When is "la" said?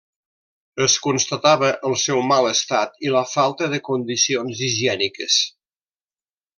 3.19-3.23